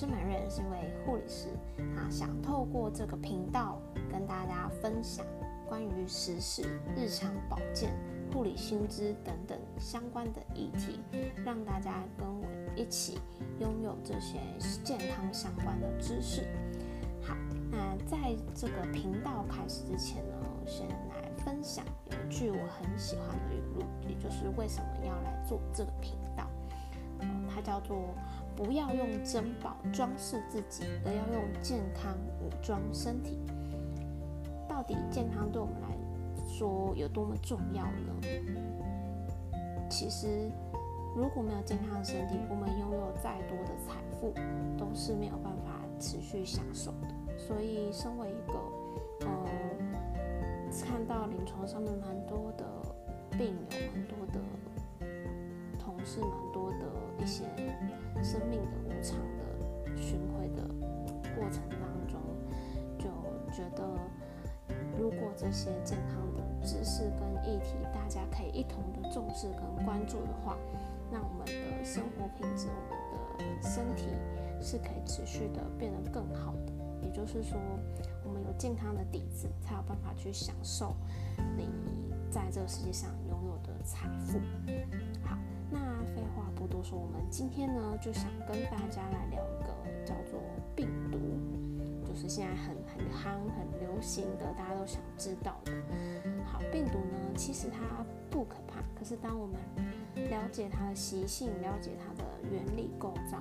[0.00, 1.48] 是美瑞，是一位护理师，
[1.94, 3.78] 啊，想透过这个频道
[4.10, 5.26] 跟大家分享
[5.68, 6.62] 关于时事、
[6.96, 7.92] 日常保健、
[8.32, 11.00] 护理薪资等等相关的议题，
[11.44, 13.20] 让大家跟我一起
[13.58, 14.38] 拥有这些
[14.82, 16.46] 健康相关的知识。
[17.22, 17.36] 好，
[17.70, 26.46] 那在这个频道开始之前呢，我先来分享有一句我很喜欢的语录，也就是为什么要来做这个频道。
[27.54, 28.14] 它叫做。
[28.56, 33.38] 不要用珍宝装饰自己，而要用健康武装身体。
[34.68, 35.88] 到底健康对我们来
[36.48, 38.14] 说有多么重要呢？
[39.90, 40.50] 其实，
[41.16, 44.32] 如果没有健康的身体，我们拥有再多的财富
[44.78, 47.08] 都是没有办法持续享受的。
[47.36, 49.28] 所以，身为一个呃，
[50.84, 52.64] 看到临床上面蛮多的
[53.36, 54.40] 病友，蛮多的
[56.04, 56.86] 是，蛮多的
[57.18, 57.44] 一些。
[58.22, 60.62] 生命的无常的巡回的
[61.34, 62.20] 过程当中，
[62.98, 63.08] 就
[63.50, 63.82] 觉得
[64.98, 70.54] 如果这些健康的知识跟议题，大家可以一同的重视跟关注的话，
[71.10, 72.66] 那我们的生活品质，
[73.38, 74.04] 我们的身体
[74.60, 76.72] 是可以持续的变得更好的。
[77.00, 77.58] 也就是说，
[78.22, 80.94] 我们有健康的底子，才有办法去享受
[81.56, 81.70] 你
[82.30, 84.38] 在这个世界上拥有的财富。
[86.82, 86.82] 好。
[86.82, 90.40] 那废话不多说，我们今天呢就想跟大家来聊一个叫做
[90.74, 91.18] 病毒，
[92.06, 95.72] 就是现在很很夯、很流行的，大家都想知道的。
[96.44, 99.56] 好，病毒呢其实它不可怕，可是当我们
[100.28, 103.38] 了解它的习性、了解它的原理构造，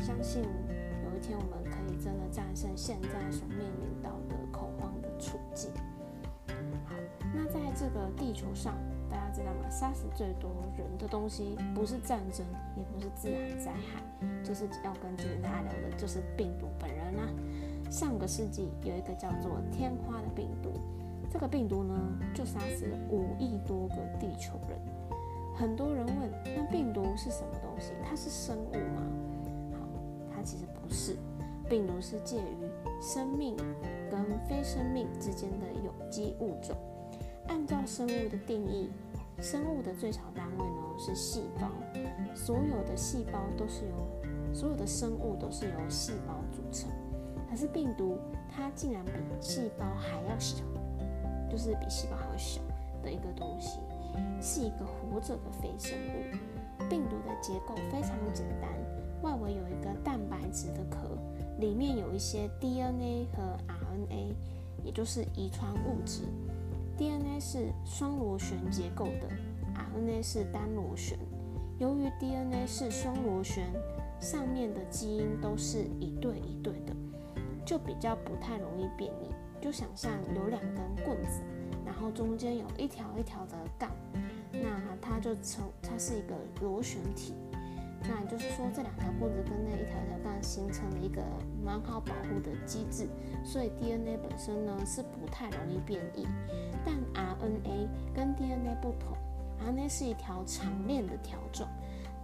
[0.00, 5.70] 相信有一天我们可以真的战胜现在所面临到的恐慌的处境。
[6.86, 6.94] 好，
[7.34, 8.74] 那在这个地球上。
[9.14, 9.70] 大家知道吗？
[9.70, 12.44] 杀死最多人的东西不是战争，
[12.76, 14.02] 也不是自然灾害，
[14.42, 17.28] 就是要跟今天大家聊的，就是病毒本人啊。
[17.88, 20.80] 上个世纪有一个叫做天花的病毒，
[21.30, 21.94] 这个病毒呢
[22.34, 24.76] 就杀死了五亿多个地球人。
[25.54, 27.92] 很多人问，那病毒是什么东西？
[28.04, 29.02] 它是生物吗？
[29.74, 29.86] 好，
[30.34, 31.16] 它其实不是，
[31.68, 33.56] 病毒是介于生命
[34.10, 36.76] 跟非生命之间的有机物种。
[37.48, 38.90] 按照生物的定义，
[39.40, 41.68] 生物的最小单位呢是细胞，
[42.34, 46.90] 所有的细胞都是由所有的生物都是由细胞组成。
[47.50, 48.18] 可是病毒
[48.50, 50.64] 它竟然比细胞还要小，
[51.50, 52.60] 就是比细胞还要小
[53.02, 53.78] 的一个东西，
[54.40, 56.88] 是一个活着的非生物。
[56.90, 58.70] 病毒的结构非常简单，
[59.22, 61.16] 外围有一个蛋白质的壳，
[61.58, 64.34] 里面有一些 DNA 和 RNA，
[64.82, 66.22] 也就是遗传物质。
[66.96, 69.28] DNA 是双螺旋结构的
[69.74, 71.18] ，RNA 是单螺旋。
[71.78, 73.66] 由于 DNA 是双螺旋，
[74.20, 76.94] 上面的基因都是一对一对的，
[77.66, 79.28] 就比较不太容易变异。
[79.60, 81.40] 就想象有两根棍子，
[81.84, 83.90] 然后中间有一条一条的杠，
[84.52, 87.34] 那它就成，它是一个螺旋体。
[88.06, 91.22] 那也就是说，这两条棍子跟那一条一条杠形成了一个
[91.64, 93.08] 蛮好保护的机制，
[93.42, 96.26] 所以 DNA 本身呢是不太容易变异。
[96.84, 99.16] 但 RNA 跟 DNA 不同
[99.66, 101.70] ，RNA 是一条长链的条状，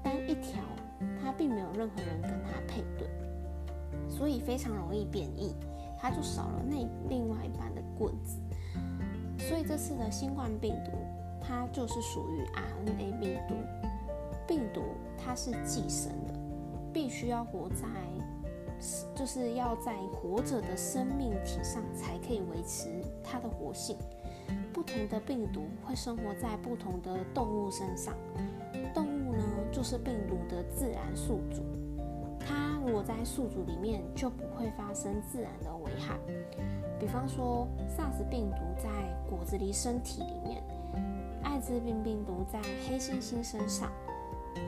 [0.03, 0.63] 单一条
[1.23, 3.09] 它并没有任何人跟它配对，
[4.09, 5.55] 所以非常容易变异，
[5.99, 6.77] 它就少了那
[7.09, 8.39] 另外一半的棍子。
[9.39, 10.93] 所以这次的新冠病毒，
[11.41, 13.55] 它就是属于 RNA 病毒。
[14.51, 14.83] 病毒
[15.17, 16.35] 它是寄生的，
[16.93, 17.87] 必须要活在，
[19.15, 22.89] 就是要在活着的生命体上才可以维持
[23.23, 23.97] 它的活性。
[24.73, 28.13] 不同的病毒会生活在不同的动物身上，
[28.93, 31.63] 动物呢就是病毒的自然宿主。
[32.41, 36.19] 它如果在宿主里面，就不会发生自然的危害。
[36.99, 38.91] 比方说，SARS 病毒在
[39.29, 40.61] 果子狸身体里面，
[41.45, 43.93] 艾滋病病毒在黑猩猩身上。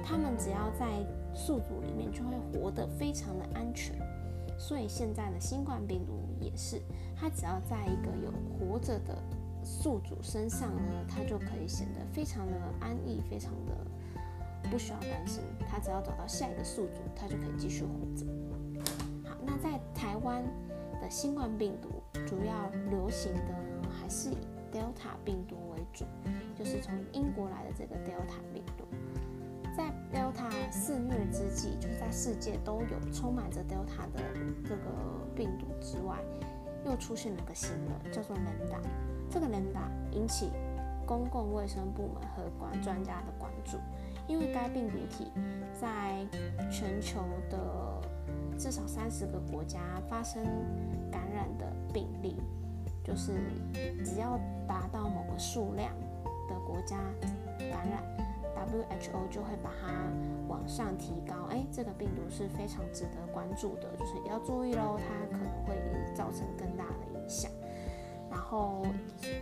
[0.05, 0.87] 他们只要在
[1.35, 3.97] 宿主里面，就会活得非常的安全。
[4.59, 6.81] 所以现在的新冠病毒也是，
[7.17, 9.19] 它只要在一个有活着的
[9.65, 15.43] 宿主身上呢，它就可以显得非常的安逸，非常的不需要担心。
[15.69, 18.27] 它只要找到下一个宿主，它就可以继续活着。
[19.29, 20.45] 好，那在台湾
[21.01, 21.89] 的新冠病毒
[22.27, 24.37] 主要流行的呢，还是以
[24.71, 26.05] Delta 病毒为主，
[26.55, 28.85] 就是从英国来的这个 Delta 病毒。
[29.77, 34.23] 在 Delta 肆虐之际，就是在世界都有充满着 Delta 的
[34.65, 34.83] 这个
[35.35, 36.19] 病毒之外，
[36.85, 38.79] 又出现了个新的，叫做 Lambda。
[39.31, 40.51] 这个 Lambda 引起
[41.07, 43.79] 公共卫生部门和管专家的关注，
[44.29, 45.33] 因为该病毒体
[45.81, 46.27] 在
[46.71, 48.01] 全球的
[48.59, 50.45] 至少三十个国家发生
[51.11, 52.37] 感染的病例，
[53.03, 53.33] 就是
[54.05, 54.39] 只要
[54.69, 55.95] 达到某个数量
[56.49, 56.99] 的国家
[57.59, 58.03] 感染
[58.67, 59.93] ，WHO 就会把它
[60.49, 61.47] 往上提高。
[61.51, 65.75] 哎，这个病毒是非常值得关注的，就是要注意喽，它可能会
[66.15, 67.51] 造成更大的影响。
[68.31, 68.83] 然后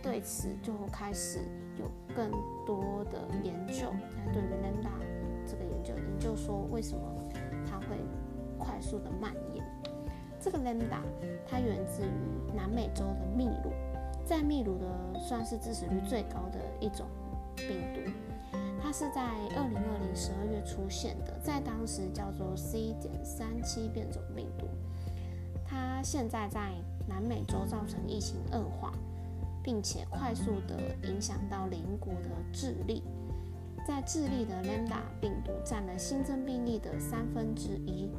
[0.03, 1.39] 对此就开始
[1.77, 2.29] 有更
[2.65, 3.87] 多的研究，
[4.25, 4.91] 在对于 Lambda
[5.45, 7.01] 这个研究，研究说为什么
[7.65, 7.97] 它会
[8.57, 9.63] 快速的蔓延。
[10.39, 10.99] 这个 Lambda
[11.47, 13.71] 它源自于南美洲的秘鲁，
[14.25, 17.05] 在秘鲁的算是致死率最高的一种
[17.55, 18.11] 病毒，
[18.91, 19.21] 是在
[19.55, 24.67] 二零二零十二月出现的，在当时叫做 C 点三七变种病毒，
[25.65, 26.73] 它现在在。
[27.07, 28.93] 南美洲造成疫情恶化，
[29.61, 33.03] 并且快速的影响到邻国的智利。
[33.85, 38.09] 在智利的 Lambda 病毒占了新增病例的三分之一。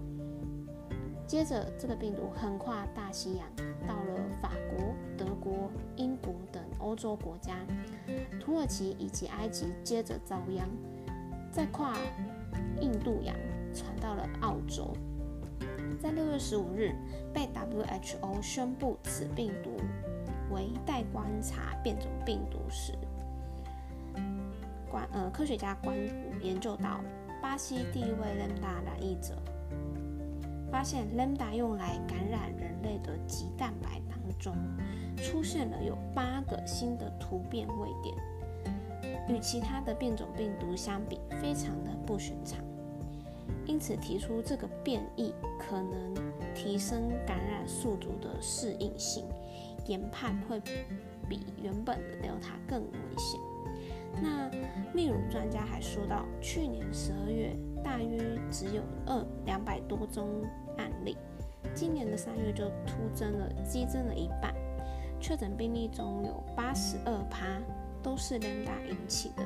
[1.27, 3.49] 接着，这个病毒横跨大西洋，
[3.87, 7.55] 到了法国、德国、英国等欧洲国家，
[8.40, 10.69] 土耳其以及埃及接着遭殃，
[11.50, 11.96] 再跨
[12.81, 13.34] 印度洋
[13.73, 14.93] 传到了澳洲。
[16.00, 16.93] 在六月十五日
[17.32, 19.70] 被 WHO 宣布此病毒
[20.50, 22.93] 为待观察变种病毒时，
[24.90, 25.96] 观呃科学家观
[26.43, 27.00] 研究到
[27.40, 29.40] 巴西第一位 Lambda 染疫者，
[30.70, 34.00] 发现 Lambda 用来感染人类的棘蛋白
[34.43, 34.53] 中
[35.17, 38.17] 出现了有八个新的突变位点，
[39.29, 42.59] 与其他的变种病毒相比，非常的不寻常。
[43.65, 46.15] 因此提出这个变异可能
[46.55, 49.25] 提升感染宿主的适应性，
[49.87, 50.61] 研判会
[51.29, 53.41] 比原本的 Delta 更危险。
[54.21, 54.50] 那
[54.93, 60.43] 秘鲁专家还说到，去年十二月大约只有二两百多宗，
[61.82, 64.55] 今年的三月就突增了，激增了一半。
[65.19, 67.61] 确诊病例中有八十二趴
[68.05, 69.43] 都是 Lambda 引起的，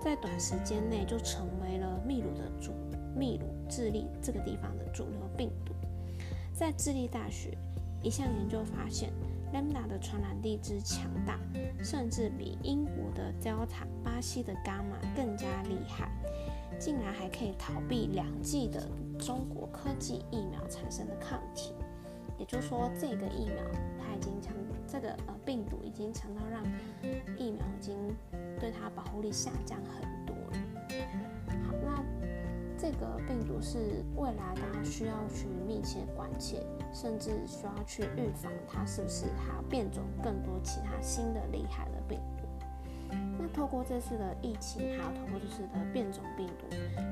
[0.00, 2.70] 在短时间内就成为了秘鲁的主。
[3.18, 5.74] 秘鲁、智利这个地方的主流病毒，
[6.52, 7.58] 在智利大学
[8.04, 9.10] 一项研究发现
[9.52, 11.40] ，Lambda 的传染力之强大，
[11.82, 16.08] 甚至比英国的 Delta、巴西的 Gamma 更加厉害，
[16.78, 18.88] 竟然还可以逃避两剂的
[19.18, 21.72] 中国科技疫苗产生的抗体。
[22.38, 23.62] 也就是说，这个疫苗
[23.98, 24.52] 它已经强，
[24.88, 26.64] 这个呃病毒已经强到让
[27.38, 27.96] 疫苗已经
[28.58, 30.58] 对它保护力下降很多了。
[31.64, 32.02] 好，那
[32.76, 42.18] 这个病毒是未来大家需要去密切关切，甚至需要去预防它是不是还要变种更多其他新的厉害的病。
[43.54, 46.66] 透过这次的疫情，还有透过这次的变种病毒，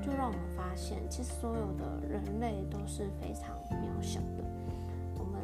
[0.05, 4.45] 就让我们发现，其实所有的人类都是非常渺小的。
[5.17, 5.41] 我们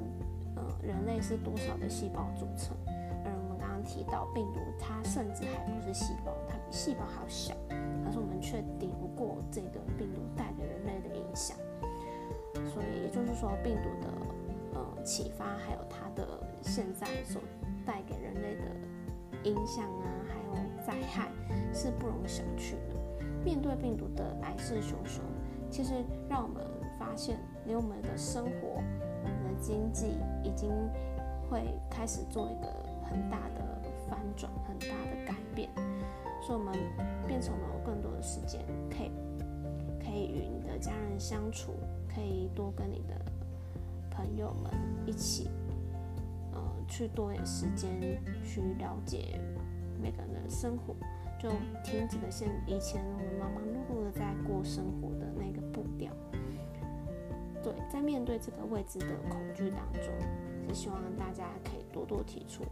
[0.56, 2.77] 呃，人类是多少的细胞组成？
[3.25, 7.55] 而我们刚刚提到病毒，它甚至还不是细胞，它比细胞还要小。
[8.05, 11.56] 可是我们却抵不过这个病毒带给人类的影响，
[12.67, 14.09] 所以也就是说，病毒的
[14.75, 17.40] 呃启发，还有它的现在所
[17.87, 18.64] 带给人类的
[19.45, 19.85] 影响，
[21.09, 21.31] 害，
[21.73, 22.97] 是不容小觑的。
[23.45, 25.21] 面对病毒的来势汹汹，
[25.71, 26.62] 其实让我们
[26.99, 28.83] 发现，连我们的生活、
[29.23, 30.71] 我们的经济已经
[31.49, 32.69] 会开始做一个
[33.05, 35.71] 很大的翻转，很大的改变。
[36.41, 36.75] 所以我们
[37.27, 38.61] 变成了有更多的时间，
[38.91, 39.11] 可以
[40.00, 41.75] 可以与你的家人相处，
[42.15, 43.15] 可以多跟你的
[44.11, 44.73] 朋友们
[45.07, 45.50] 一起，
[46.53, 49.41] 呃，去多点时间去了解
[50.00, 50.95] 每个人的生活，
[51.38, 51.49] 就
[51.83, 56.12] 停止了现以前我们忙忙碌碌的在过生活的那个步调。
[57.62, 60.12] 对，在面对这个未知的恐惧当中，
[60.69, 62.62] 是希望大家可以多多提出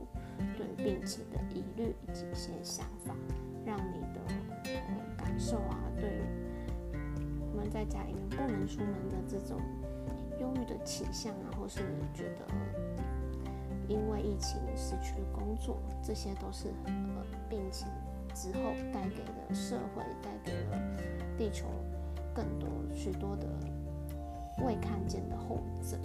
[0.57, 3.15] 对病情的疑虑以及一些想法。
[3.67, 4.21] 让你的
[4.63, 6.23] 呃感受啊，对
[7.51, 9.61] 我们在家里面不能出门的这种
[10.39, 11.81] 忧郁的倾向啊，或是
[12.15, 12.47] 觉得
[13.89, 17.87] 因为疫情失去了工作，这些都是呃病情
[18.35, 20.79] 之后带给了社会、带给了
[21.39, 21.67] 地球
[22.35, 23.47] 更多许多的
[24.65, 26.01] 未看见的后遗症。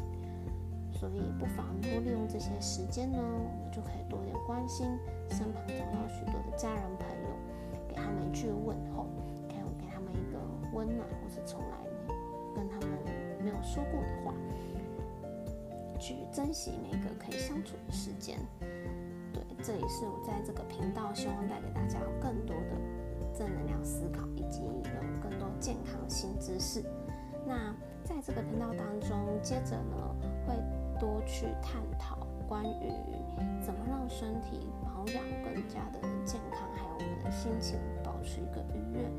[0.92, 4.86] 所以不妨多利用这些时间呢，我们就可以多点关心
[5.30, 7.30] 身旁找到许多的家人朋友。
[7.90, 9.08] 给他们一句问候，
[9.50, 10.40] 给给他们一个
[10.74, 11.78] 温暖，或是从来
[12.56, 12.90] 跟他们
[13.44, 14.34] 没有说过的话，
[16.02, 18.40] 去珍惜每个可以相处的时间。
[19.32, 22.72] 对，这也是我在这个频道希望带给大家更多的
[23.34, 26.84] 正能量思考，以及有更多健康新知识。
[27.46, 30.16] 那在这个频道当中，接着呢
[30.48, 30.56] 会
[31.00, 32.92] 多去探讨关于
[33.64, 39.10] 怎么让身体保养更加的健康，还有我们的心情保持一个愉悦，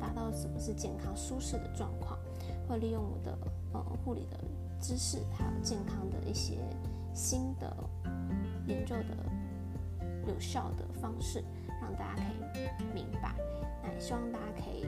[0.00, 2.18] 达到什么是健康舒适的状况。
[2.68, 3.38] 会利用我的
[3.72, 4.38] 呃护理的
[4.82, 6.58] 知识，还有健康的一些
[7.14, 7.72] 新的
[8.66, 9.16] 研究的
[10.26, 11.42] 有效的方式，
[11.80, 13.36] 让大家可以明白。
[13.80, 14.82] 那也希望大家可以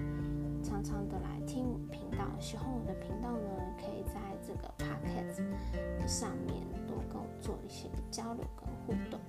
[0.64, 3.48] 常常的来听我频道，喜欢我的频道呢，
[3.78, 9.20] 可以在这个 podcast 上面多跟我做一些交流跟互动。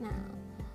[0.00, 0.08] 那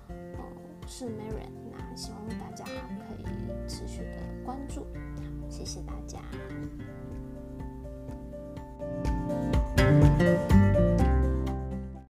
[0.08, 0.44] 呃
[0.80, 4.80] 我是 Marian，那希望大家可以持续的关注。
[4.80, 6.18] 好，谢谢大家。